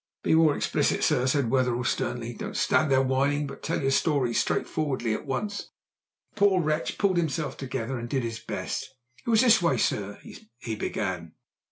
[0.23, 2.33] "Be more explicit, sir!" said Wetherell sternly.
[2.33, 5.69] "Don't stand there whining, but tell your story straight forwardly and at once."
[6.33, 8.95] The poor wretch pulled himself together and did his best.
[9.23, 10.19] "It was in this way, sir,"
[10.59, 11.33] he began.